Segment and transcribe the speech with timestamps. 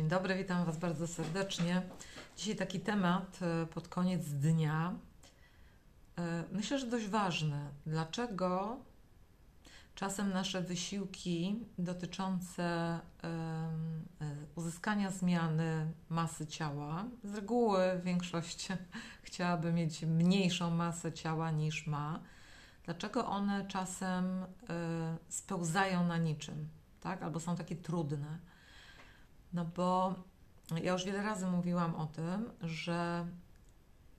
[0.00, 1.82] Dzień dobry, witam Was bardzo serdecznie.
[2.36, 4.94] Dzisiaj taki temat e, pod koniec dnia.
[6.18, 7.60] E, myślę, że dość ważny.
[7.86, 8.78] Dlaczego
[9.94, 13.00] czasem nasze wysiłki dotyczące e,
[14.54, 18.68] uzyskania zmiany masy ciała, z reguły większość
[19.22, 22.20] chciałaby mieć mniejszą masę ciała niż ma,
[22.84, 24.44] dlaczego one czasem
[25.28, 26.68] spełzają na niczym,
[27.00, 27.22] tak?
[27.22, 28.49] albo są takie trudne?
[29.52, 30.14] No bo
[30.82, 33.26] ja już wiele razy mówiłam o tym, że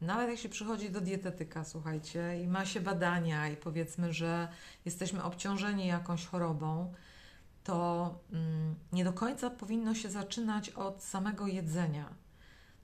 [0.02, 4.48] nawet jak się przychodzi do dietetyka, słuchajcie, i ma się badania, i powiedzmy, że
[4.86, 6.94] jesteśmy obciążeni jakąś chorobą,
[7.64, 12.10] to mm, nie do końca powinno się zaczynać od samego jedzenia,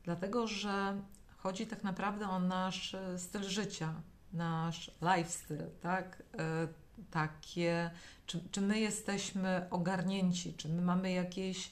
[0.03, 1.02] dlatego że
[1.38, 3.94] chodzi tak naprawdę o nasz e, styl życia,
[4.34, 6.23] nasz lifestyle, tak?
[6.39, 6.67] E,
[7.11, 7.91] takie,
[8.25, 11.72] czy, czy my jesteśmy ogarnięci, czy my mamy jakieś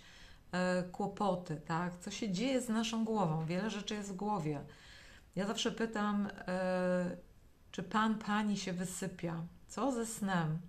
[0.91, 1.97] kłopoty, tak?
[1.99, 3.45] Co się dzieje z naszą głową?
[3.45, 4.61] Wiele rzeczy jest w głowie.
[5.35, 7.17] Ja zawsze pytam, e,
[7.71, 9.43] czy pan, pani się wysypia?
[9.67, 10.59] Co ze snem?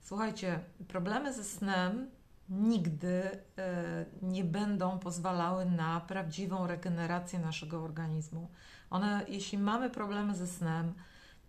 [0.00, 2.10] Słuchajcie, problemy ze snem
[2.48, 3.22] nigdy
[3.58, 8.50] e, nie będą pozwalały na prawdziwą regenerację naszego organizmu.
[8.90, 10.94] One, jeśli mamy problemy ze snem,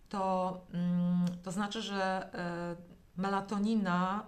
[0.08, 2.30] to, mm, to znaczy, że
[3.16, 4.26] melatonina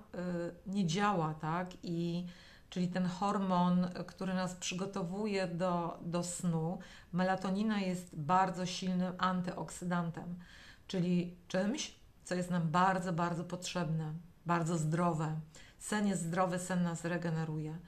[0.66, 1.70] nie działa, tak?
[1.82, 2.26] I
[2.70, 6.78] czyli ten hormon, który nas przygotowuje do, do snu,
[7.12, 10.38] melatonina jest bardzo silnym antyoksydantem,
[10.86, 14.12] czyli czymś, co jest nam bardzo, bardzo potrzebne,
[14.46, 15.40] bardzo zdrowe.
[15.78, 17.78] Sen jest zdrowy, sen nas regeneruje.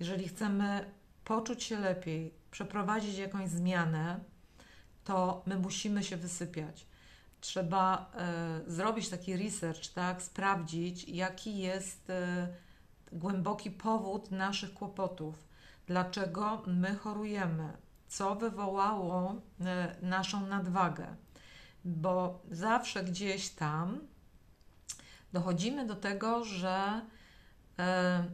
[0.00, 0.90] Jeżeli chcemy
[1.24, 4.20] poczuć się lepiej, przeprowadzić jakąś zmianę,
[5.04, 6.86] to my musimy się wysypiać.
[7.40, 8.12] Trzeba
[8.66, 12.10] y, zrobić taki research, tak, sprawdzić, jaki jest.
[12.10, 12.65] Y,
[13.12, 15.48] głęboki powód naszych kłopotów,
[15.86, 17.72] dlaczego my chorujemy,
[18.08, 21.06] co wywołało e, naszą nadwagę,
[21.84, 24.00] bo zawsze gdzieś tam
[25.32, 27.00] dochodzimy do tego, że
[27.78, 28.24] e,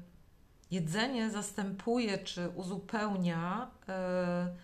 [0.71, 4.55] jedzenie zastępuje czy uzupełnia, e,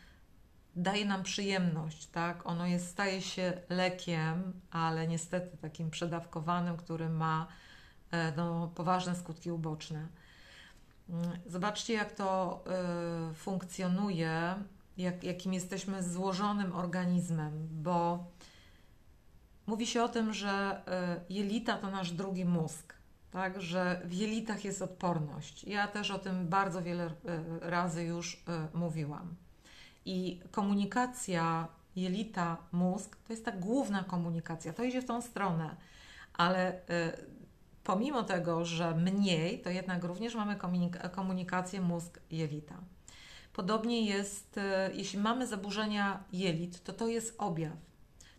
[0.77, 2.47] daje nam przyjemność, tak?
[2.47, 7.47] Ono jest, staje się lekiem, ale niestety takim przedawkowanym, który ma
[8.37, 10.09] no, poważne skutki uboczne.
[11.09, 12.61] Mm, zobaczcie, jak to
[13.31, 14.55] y, funkcjonuje,
[14.99, 18.25] jak, jakim jesteśmy złożonym organizmem, bo
[19.67, 20.83] mówi się o tym, że
[21.29, 22.95] y, jelita to nasz drugi mózg,
[23.31, 25.65] tak, że w jelitach jest odporność.
[25.65, 27.11] Ja też o tym bardzo wiele
[27.61, 28.45] razy już
[28.75, 29.35] mówiłam.
[30.05, 35.77] I komunikacja jelita-mózg to jest ta główna komunikacja, to idzie w tą stronę,
[36.35, 36.81] ale
[37.89, 42.75] pomimo tego, że mniej, to jednak również mamy komunik- komunikację mózg-jelita.
[43.53, 47.77] Podobnie jest, e, jeśli mamy zaburzenia jelit, to to jest objaw.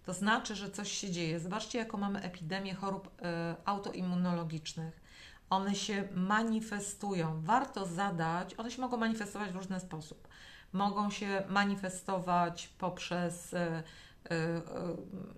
[0.06, 1.40] To znaczy, że coś się dzieje.
[1.40, 5.02] Zobaczcie, jaką mamy epidemię chorób e, autoimmunologicznych.
[5.50, 7.42] One się manifestują.
[7.42, 10.28] Warto zadać, one się mogą manifestować w różny sposób.
[10.74, 13.84] Mogą się manifestować poprzez e,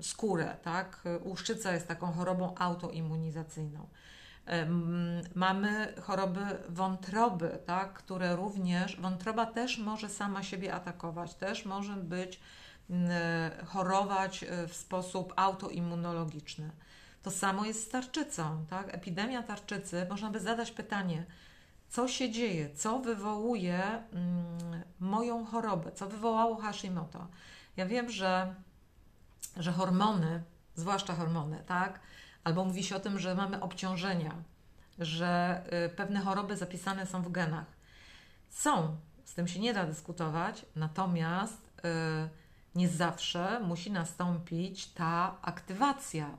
[0.02, 1.04] skórę, tak?
[1.24, 3.88] Łuszczyca jest taką chorobą autoimmunizacyjną.
[5.36, 12.40] Mamy choroby wątroby, tak, które również, wątroba też może sama siebie atakować, też może być,
[13.66, 16.72] chorować e, w sposób autoimmunologiczny.
[17.24, 18.94] To samo jest z tarczycą, tak?
[18.96, 21.26] Epidemia tarczycy, można by zadać pytanie,
[21.90, 24.04] co się dzieje, co wywołuje
[25.00, 27.28] moją chorobę, co wywołało Hashimoto.
[27.78, 28.56] Ja wiem, że,
[29.58, 30.44] że hormony,
[30.76, 32.00] zwłaszcza hormony, tak,
[32.44, 34.44] Albo mówi się o tym, że mamy obciążenia,
[35.00, 37.66] że y, pewne choroby zapisane są w genach.
[38.50, 42.30] Są, z tym się nie da dyskutować, natomiast y,
[42.76, 46.30] nie zawsze musi nastąpić ta aktywacja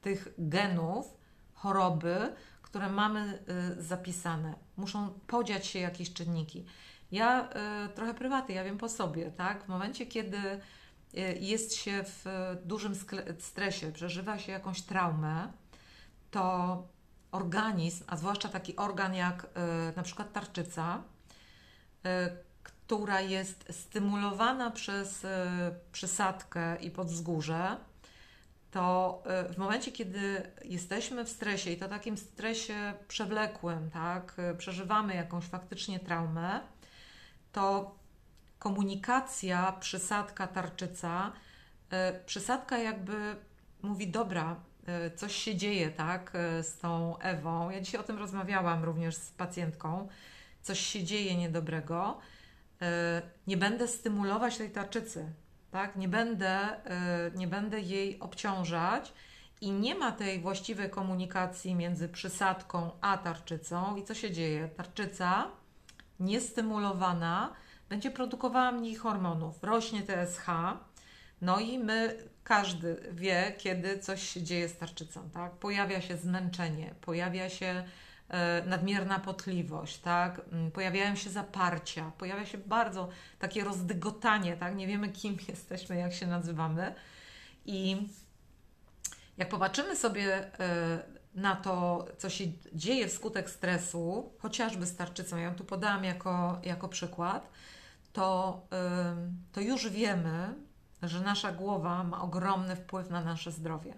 [0.00, 1.16] tych genów
[1.54, 3.38] choroby, które mamy
[3.78, 4.54] y, zapisane.
[4.76, 6.64] Muszą podziać się jakieś czynniki.
[7.12, 7.48] Ja
[7.94, 9.64] trochę prywaty, ja wiem po sobie, tak?
[9.64, 10.60] W momencie, kiedy
[11.40, 12.24] jest się w
[12.64, 12.94] dużym
[13.38, 15.52] stresie, przeżywa się jakąś traumę,
[16.30, 16.82] to
[17.32, 21.02] organizm, a zwłaszcza taki organ jak y, na przykład tarczyca,
[22.06, 22.10] y,
[22.62, 25.26] która jest stymulowana przez
[25.92, 27.76] przysadkę i podzgórze,
[28.70, 29.22] to
[29.52, 36.00] w momencie, kiedy jesteśmy w stresie i to takim stresie przewlekłym, tak, przeżywamy jakąś faktycznie
[36.00, 36.60] traumę,
[37.52, 37.94] to
[38.60, 41.32] komunikacja, przysadka, tarczyca,
[41.90, 43.36] e, przysadka jakby
[43.82, 47.70] mówi, dobra, e, coś się dzieje, tak, e, z tą Ewą.
[47.70, 50.08] Ja dzisiaj o tym rozmawiałam również z pacjentką
[50.62, 52.18] coś się dzieje niedobrego,
[53.46, 55.32] nie będę stymulować tej tarczycy,
[55.70, 55.96] tak?
[55.96, 56.58] Nie będę,
[57.34, 59.12] nie będę jej obciążać
[59.60, 63.96] i nie ma tej właściwej komunikacji między przysadką a tarczycą.
[63.96, 64.68] I co się dzieje?
[64.68, 65.50] Tarczyca
[66.20, 67.52] niestymulowana
[67.90, 70.46] będzie produkowała mniej hormonów, rośnie TSH,
[71.42, 75.52] no i my, każdy wie, kiedy coś się dzieje z tarczycą, tak?
[75.52, 77.84] Pojawia się zmęczenie, pojawia się
[78.28, 80.40] e, nadmierna potliwość, tak?
[80.52, 83.08] Mm, pojawiają się zaparcia, pojawia się bardzo
[83.38, 84.76] takie rozdygotanie, tak?
[84.76, 86.94] Nie wiemy, kim jesteśmy, jak się nazywamy.
[87.66, 88.08] I
[89.38, 90.98] jak popatrzymy sobie e,
[91.34, 96.60] na to, co się dzieje wskutek stresu, chociażby z tarczycą, ja ją tu podałam jako,
[96.62, 97.50] jako przykład,
[98.12, 98.60] to,
[99.52, 100.54] to już wiemy,
[101.02, 103.94] że nasza głowa ma ogromny wpływ na nasze zdrowie.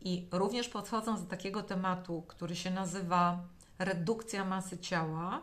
[0.00, 3.38] I również podchodząc do takiego tematu, który się nazywa
[3.78, 5.40] redukcja masy ciała,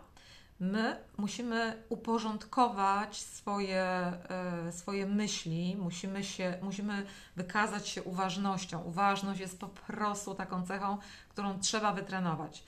[0.59, 7.05] my musimy uporządkować swoje, e, swoje myśli, musimy, się, musimy
[7.35, 8.81] wykazać się uważnością.
[8.81, 10.97] Uważność jest po prostu taką cechą,
[11.29, 12.63] którą trzeba wytrenować.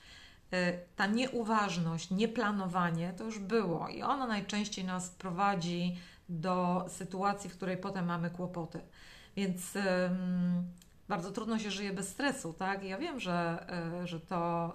[0.52, 5.96] E, ta nieuważność, nieplanowanie to już było i ono najczęściej nas prowadzi
[6.28, 8.80] do sytuacji, w której potem mamy kłopoty.
[9.36, 9.76] Więc
[11.10, 12.84] bardzo trudno się żyje bez stresu, tak?
[12.84, 13.66] Ja wiem, że,
[14.02, 14.72] e, że to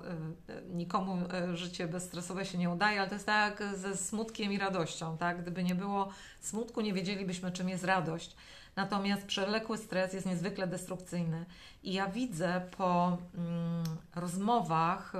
[0.49, 4.57] e, nikomu e, życie bezstresowe się nie udaje, ale to jest tak ze smutkiem i
[4.57, 5.41] radością, tak?
[5.41, 6.09] Gdyby nie było
[6.41, 8.35] smutku, nie wiedzielibyśmy, czym jest radość.
[8.75, 11.45] Natomiast przewlekły stres jest niezwykle destrukcyjny.
[11.83, 13.83] I ja widzę po mm,
[14.15, 15.13] rozmowach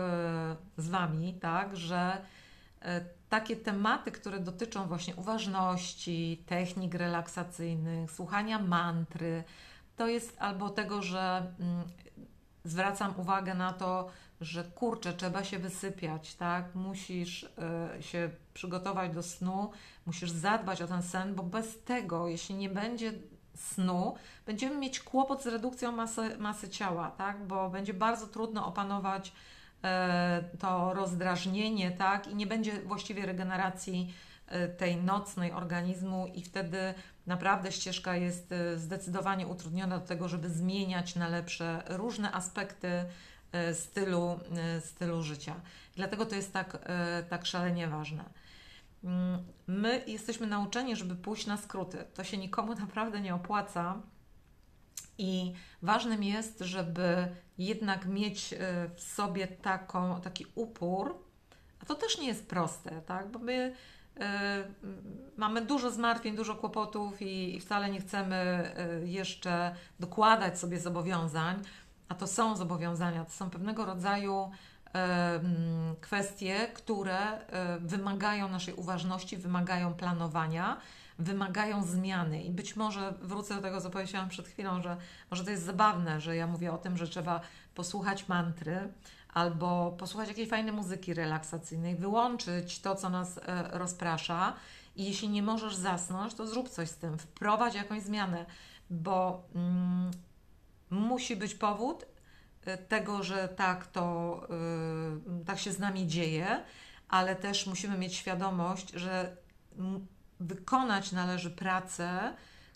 [0.78, 2.22] z Wami, tak, że
[3.30, 9.44] takie tematy, które dotyczą właśnie uważności, technik relaksacyjnych, słuchania mantry,
[9.96, 11.84] to jest albo tego, że mm,
[12.63, 14.10] zwracam uwagę na to,
[14.42, 16.75] że kurczę, trzeba się wysypiać, tak?
[16.75, 17.44] Musisz
[18.00, 19.72] y, się przygotować do snu,
[20.06, 23.13] musisz zadbać o ten sen, bo bez tego, jeśli nie będzie
[23.56, 24.16] snu,
[24.46, 27.48] będziemy mieć kłopot z redukcją masy, masy ciała, tak?
[27.48, 32.28] Bo będzie bardzo trudno opanować y, to rozdrażnienie, tak?
[32.28, 34.13] I nie będzie właściwie regeneracji
[34.48, 36.94] y, tej nocnej organizmu i wtedy
[37.28, 43.06] Naprawdę ścieżka jest e, zdecydowanie utrudniona do tego, żeby zmieniać na lepsze różne aspekty
[43.51, 45.56] e, stylu, e, stylu życia.
[45.96, 46.78] Dlatego to jest tak,
[47.30, 48.24] tak szalenie ważne.
[49.06, 52.06] Mm, my jesteśmy nauczeni, żeby pójść na skróty.
[52.13, 54.02] To się nikomu naprawdę nie opłaca.
[55.18, 58.56] I ważnym jest, żeby jednak mieć
[58.96, 61.16] w sobie taką, taki upór,
[61.81, 63.31] a to też nie jest proste, tak?
[63.31, 63.75] bo my
[64.19, 64.63] E,
[65.38, 71.62] mamy dużo zmartwień, dużo kłopotów i, wcale nie chcemy e, jeszcze dokładać sobie zobowiązań,
[72.10, 74.48] a to są zobowiązania, to są pewnego rodzaju e,
[76.01, 77.18] kwestie, które
[77.80, 80.77] wymagają naszej uważności, wymagają planowania,
[81.19, 82.44] wymagają zmiany.
[82.44, 84.97] I być może wrócę do tego, co powiedziałam przed chwilą, że
[85.31, 87.42] może to jest zabawne, że ja mówię o tym, że trzeba
[87.75, 88.94] posłuchać mantry,
[89.33, 94.53] albo posłuchać jakiejś fajnej muzyki relaksacyjnej, wyłączyć to, co nas e, rozprasza.
[94.95, 98.45] I jeśli nie możesz zasnąć, to zrób coś z tym, wprowadź jakąś zmianę,
[98.89, 100.12] bo mm,
[100.89, 102.06] musi być powód
[102.88, 104.41] tego, że tak to
[105.38, 106.63] yy, tak się z nami dzieje,
[107.09, 109.38] ale też musimy mieć świadomość, że
[110.39, 112.34] wykonać należy pracę,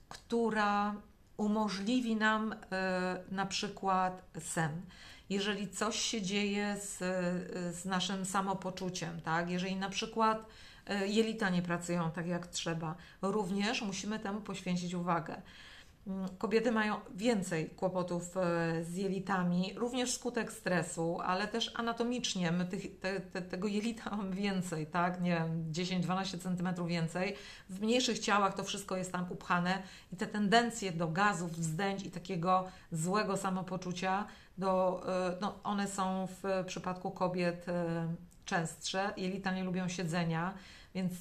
[0.10, 0.96] która
[1.38, 4.82] umożliwi nam yy, na przykład sen
[5.30, 6.98] jeżeli coś się dzieje z,
[7.76, 9.50] z naszym samopoczuciem, tak?
[9.50, 10.46] Jeżeli na przykład
[11.06, 15.42] jelita nie pracują tak jak trzeba, również musimy temu poświęcić uwagę.
[16.10, 22.66] Mm, kobiety mają więcej kłopotów e, z jelitami, również wskutek stresu, ale też anatomicznie my
[22.66, 25.22] tych, te, te, tego jelita mamy więcej, tak?
[25.22, 27.36] Nie wiem, 10-12 cm więcej.
[27.70, 32.12] W mniejszych ciałach to wszystko jest tam upchane i te tendencje do gazów, wzdęć i
[32.12, 34.26] takiego złego samopoczucia
[34.58, 38.08] do, e, no, one są w przypadku kobiet e,
[38.46, 39.14] częstsze.
[39.18, 40.54] Jelita nie lubią siedzenia,
[40.96, 41.14] więc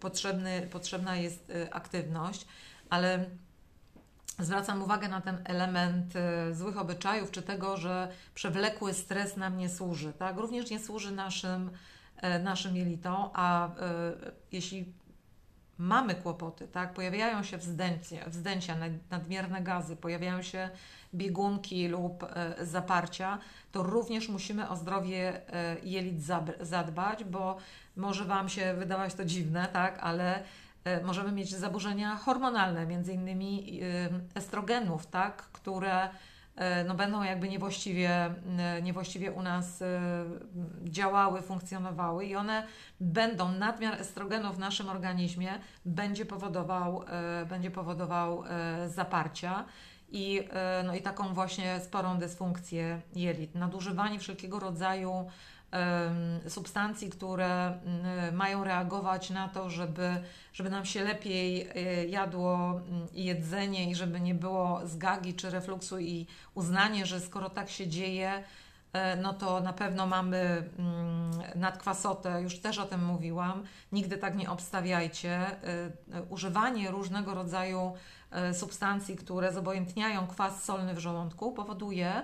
[0.00, 2.46] potrzebny, potrzebna jest aktywność,
[2.90, 3.26] ale
[4.38, 6.14] zwracam uwagę na ten element
[6.52, 10.12] złych obyczajów, czy tego, że przewlekły stres nam nie służy.
[10.12, 10.36] Tak?
[10.36, 11.70] Również nie służy naszym,
[12.42, 13.70] naszym jelitom, a
[14.52, 14.92] jeśli
[15.78, 16.94] mamy kłopoty, tak?
[16.94, 17.58] pojawiają się
[18.26, 18.76] wzdęcia,
[19.10, 20.70] nadmierne gazy, pojawiają się
[21.14, 23.38] biegunki lub e, zaparcia,
[23.72, 26.22] to również musimy o zdrowie e, jelit
[26.60, 27.56] zadbać, bo
[27.96, 30.44] może Wam się wydawać to dziwne, tak, ale e,
[31.04, 33.80] możemy mieć zaburzenia hormonalne, między innymi
[34.34, 36.08] estrogenów, tak, które
[36.86, 38.34] no będą jakby niewłaściwie,
[38.82, 39.82] niewłaściwie u nas
[40.84, 42.66] działały, funkcjonowały i one
[43.00, 45.52] będą, nadmiar estrogenu w naszym organizmie
[45.84, 47.04] będzie powodował,
[47.48, 48.44] będzie powodował
[48.86, 49.64] zaparcia
[50.08, 50.48] i,
[50.84, 53.54] no i taką właśnie sporą dysfunkcję jelit.
[53.54, 55.28] Nadużywanie wszelkiego rodzaju
[56.48, 57.78] substancji, które
[58.32, 62.80] mają reagować na to, żeby, żeby nam się lepiej e, jadło
[63.12, 68.44] jedzenie i żeby nie było zgagi czy refluksu i uznanie, że skoro tak się dzieje,
[68.92, 70.70] e, no to na pewno mamy
[71.54, 73.64] nadkwasotę, już też o tym mówiłam.
[73.92, 75.32] Nigdy tak nie obstawiajcie.
[75.32, 77.92] E, używanie różnego rodzaju
[78.52, 82.22] substancji, które zobojętniają kwas solny w żołądku, powoduje,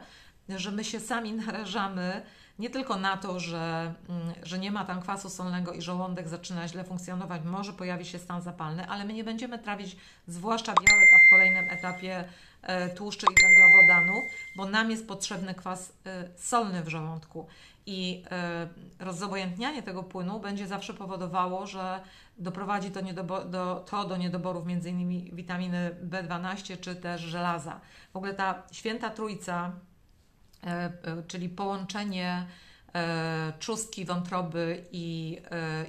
[0.49, 2.23] że my się sami narażamy
[2.59, 6.69] nie tylko na to, że, mm, że nie ma tam kwasu solnego i żołądek zaczyna
[6.69, 9.97] źle funkcjonować, może pojawi się stan zapalny, ale my nie będziemy trawić
[10.27, 12.25] zwłaszcza białek, a w kolejnym etapie
[12.63, 14.25] e, tłuszczy i węglowodanów,
[14.57, 17.47] bo nam jest potrzebny kwas e, solny w żołądku.
[17.87, 18.69] I e,
[18.99, 22.01] rozzobojętnianie tego płynu będzie zawsze powodowało, że
[22.39, 23.03] doprowadzi to,
[23.45, 25.37] do, to do niedoborów m.in.
[25.37, 27.81] witaminy B12 czy też żelaza.
[28.13, 29.73] W ogóle ta święta trójca
[31.29, 32.47] czyli połączenie
[32.95, 35.39] e, trzustki, wątroby i,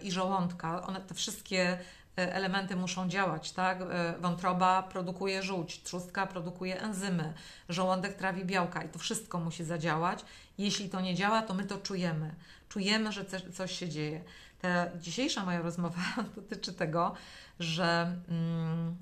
[0.03, 0.88] i żołądka.
[0.88, 1.77] One, te wszystkie
[2.15, 3.80] elementy muszą działać, tak?
[4.20, 7.34] Wątroba produkuje żółć, trzustka produkuje enzymy,
[7.70, 10.25] żołądek trawi białka i to wszystko musi zadziałać.
[10.58, 12.36] Jeśli to nie działa, to my to czujemy.
[12.70, 14.24] Czujemy, że coś się dzieje.
[14.62, 16.01] Ta dzisiejsza moja rozmowa
[16.36, 17.15] dotyczy tego,
[17.60, 18.98] że, mm,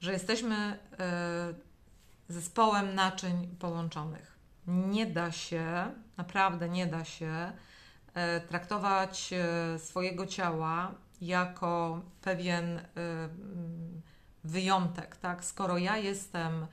[0.00, 0.78] że jesteśmy
[2.30, 4.38] zespołem naczyń połączonych.
[4.66, 7.52] Nie da się, naprawdę nie da się
[8.14, 12.84] e, traktować e, swojego ciała jako pewien e,
[14.44, 15.44] wyjątek, tak?
[15.44, 16.66] Skoro ja jestem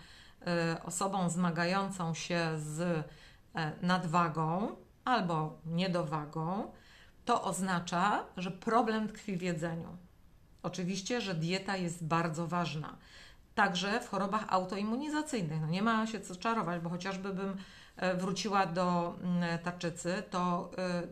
[0.83, 3.05] osobą zmagającą się z
[3.81, 6.71] nadwagą albo niedowagą,
[7.25, 9.97] to oznacza, że problem tkwi w jedzeniu.
[10.63, 12.97] Oczywiście, że dieta jest bardzo ważna
[13.57, 15.61] także w chorobach autoimmunizacyjnych.
[15.61, 17.57] No nie ma się co czarować, bo chociażby bym
[17.95, 21.03] e, wróciła do mm, tarczycy, to e,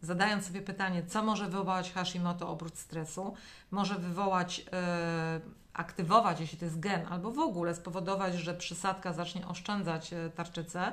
[0.00, 3.34] zadając sobie pytanie, co może wywołać Hashimoto oprócz stresu,
[3.70, 5.40] może wywołać, e,
[5.72, 10.92] aktywować, jeśli to jest gen, albo w ogóle spowodować, że przysadka zacznie oszczędzać tarczycę,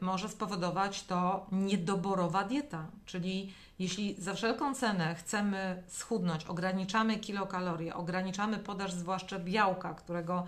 [0.00, 8.58] może spowodować to niedoborowa dieta, czyli jeśli za wszelką cenę chcemy schudnąć, ograniczamy kilokalorie, ograniczamy
[8.58, 10.46] podaż zwłaszcza białka, którego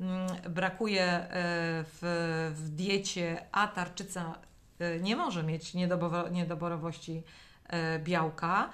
[0.00, 1.28] mm, brakuje e,
[1.84, 4.34] w, w diecie, a tarczyca
[4.78, 5.74] e, nie może mieć
[6.30, 7.22] niedoborowości
[7.98, 8.70] białka,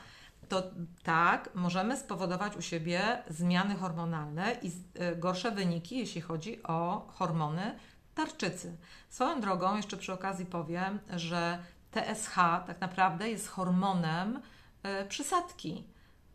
[0.49, 0.63] to
[1.03, 4.71] tak, możemy spowodować u siebie zmiany hormonalne i
[5.17, 7.79] gorsze wyniki, jeśli chodzi o hormony
[8.15, 8.77] tarczycy.
[9.09, 11.59] Swoją drogą, jeszcze przy okazji powiem, że
[11.91, 12.35] TSH
[12.67, 14.43] tak naprawdę jest hormonem
[14.83, 15.85] e, przysadki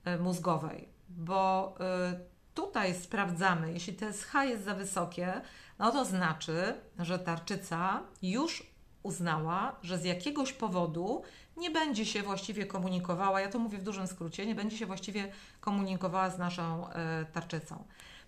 [0.06, 2.20] e, mózgowej, bo e,
[2.54, 5.42] tutaj sprawdzamy, jeśli TSH jest za wysokie,
[5.80, 8.64] no to znaczy, że tarczyca już
[9.04, 11.24] uznała, że z jakiegoś powodu
[11.58, 15.32] nie będzie się właściwie komunikowała, ja to mówię w dużym skrócie, nie będzie się właściwie
[15.60, 16.90] komunikowała z naszą
[17.34, 17.84] tarczycą.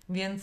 [0.08, 0.42] Więc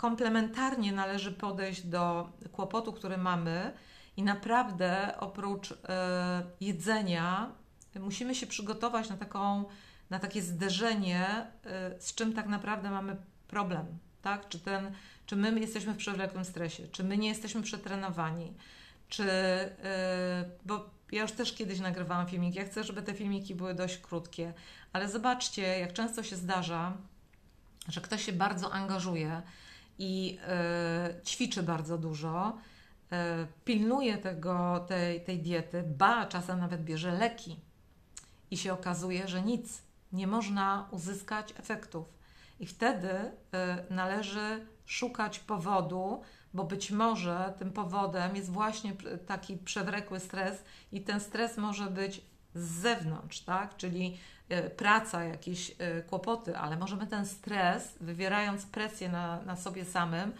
[0.00, 3.72] komplementarnie należy podejść do kłopotu, który mamy
[4.16, 7.52] i naprawdę oprócz e, jedzenia
[8.00, 9.64] musimy się przygotować na, taką,
[10.10, 11.26] na takie zderzenie,
[11.64, 13.16] e, z czym tak naprawdę mamy
[13.48, 13.86] problem.
[14.22, 14.48] Tak?
[14.48, 14.92] Czy, ten,
[15.26, 18.54] czy my jesteśmy w przewlekłym stresie, czy my nie jesteśmy przetrenowani,
[19.08, 19.30] czy.
[19.30, 22.58] E, bo ja już też kiedyś nagrywałam filmiki.
[22.58, 24.52] Ja chcę, żeby te filmiki były dość krótkie,
[24.92, 26.96] ale zobaczcie, jak często się zdarza,
[27.88, 29.42] że ktoś się bardzo angażuje
[30.02, 30.38] i
[31.24, 32.58] ćwiczy bardzo dużo
[33.12, 37.56] E, pilnuje tego, tej, tej diety, ba, czasem nawet bierze leki
[38.50, 42.06] i się okazuje, że nic, nie można uzyskać efektów.
[42.60, 43.32] I wtedy e,
[43.90, 46.22] należy szukać powodu,
[46.54, 48.92] bo być może tym powodem jest właśnie
[49.26, 52.20] taki przewlekły stres i ten stres może być
[52.54, 53.76] z zewnątrz, tak?
[53.76, 54.39] Czyli e,
[54.76, 55.76] praca, jakieś
[56.06, 60.32] kłopoty, ale możemy ten stres, wywierając presję na, na sobie samym,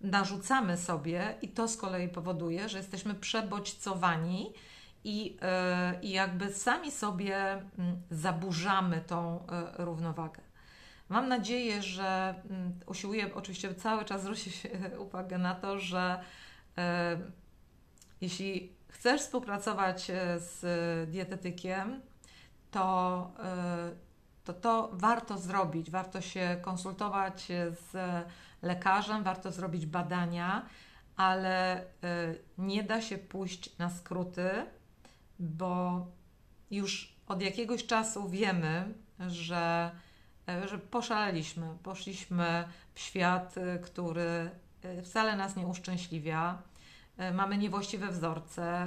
[0.00, 4.52] narzucamy sobie i to z kolei powoduje, że jesteśmy przebodźcowani
[5.04, 10.40] i, e, i jakby sami sobie mm, zaburzamy tą e, równowagę.
[11.08, 14.62] Mam nadzieję, że mm, usiłuję oczywiście cały czas zwrócić
[15.06, 16.20] uwagę na to, że
[16.78, 17.18] e,
[18.20, 20.60] jeśli chcesz współpracować z
[21.10, 22.00] dietetykiem,
[22.72, 23.30] to
[24.44, 27.92] to to warto zrobić, warto się konsultować z
[28.62, 30.66] lekarzem, warto zrobić badania,
[31.16, 31.84] ale y,
[32.58, 34.50] nie da się pójść na skróty,
[35.38, 36.06] bo
[36.70, 39.90] już od jakiegoś czasu wiemy, że,
[40.64, 42.64] y, że poszaleliśmy, poszliśmy
[42.94, 44.50] w świat, y, który
[45.04, 46.62] wcale nas nie uszczęśliwia.
[47.34, 48.86] Mamy niewłaściwe wzorce.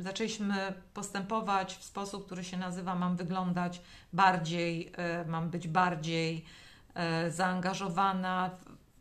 [0.00, 4.92] Zaczęliśmy postępować w sposób, który się nazywa: mam wyglądać bardziej,
[5.26, 6.44] mam być bardziej
[7.28, 8.50] zaangażowana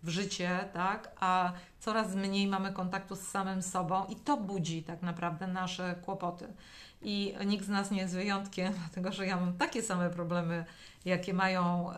[0.04, 1.12] w życie, tak?
[1.20, 6.54] A coraz mniej mamy kontaktu z samym sobą i to budzi tak naprawdę nasze kłopoty.
[7.02, 10.66] I nikt z nas nie jest wyjątkiem, dlatego że ja mam takie same problemy,
[11.06, 11.92] jakie mają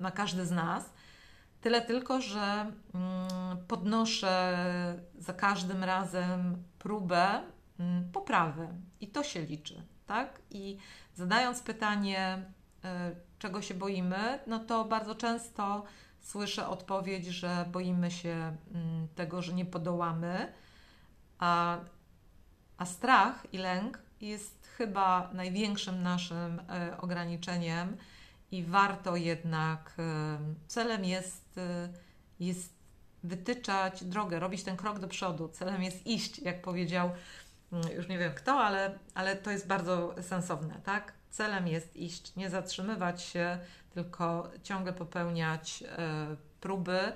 [0.00, 0.90] na każdy z nas.
[1.64, 2.72] Tyle tylko, że mm,
[3.68, 4.58] podnoszę
[5.18, 7.42] za każdym razem próbę
[7.78, 8.68] mm, poprawy.
[9.00, 10.40] I to się liczy, tak?
[10.50, 10.78] I
[11.14, 12.44] zadając pytanie,
[12.84, 15.84] e, czego się boimy, no to bardzo często
[16.20, 20.52] słyszę odpowiedź, że boimy się mm, tego, że nie podołamy,
[21.38, 21.78] a,
[22.78, 27.96] a strach i lęk jest chyba największym naszym e, ograniczeniem
[28.54, 31.88] i warto jednak, e, celem jest, e,
[32.40, 32.74] jest
[33.24, 35.48] wytyczać drogę, robić ten krok do przodu.
[35.48, 37.10] Celem jest iść, jak powiedział,
[37.72, 41.12] mm, już nie wiem kto, ale, ale to jest bardzo sensowne, tak?
[41.30, 43.58] Celem jest iść, nie zatrzymywać się,
[43.94, 47.12] tylko ciągle popełniać e, próby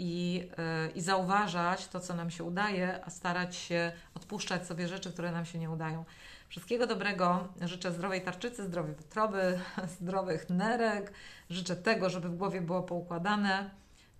[0.00, 5.12] i, e, i zauważać to, co nam się udaje, a starać się odpuszczać sobie rzeczy,
[5.12, 6.04] które nam się nie udają.
[6.48, 7.48] Wszystkiego dobrego.
[7.60, 9.60] Życzę zdrowej tarczycy, zdrowej wątroby,
[10.00, 11.12] zdrowych nerek.
[11.50, 13.70] Życzę tego, żeby w głowie było poukładane.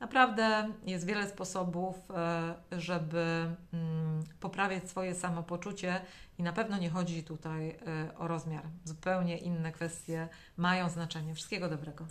[0.01, 6.01] Naprawdę jest wiele sposobów, e, żeby mm, poprawiać swoje samopoczucie
[6.39, 8.65] i na pewno nie chodzi tutaj e, o rozmiar.
[8.85, 11.35] Zupełnie inne kwestie mają znaczenie.
[11.35, 12.07] Wszystkiego dobrego.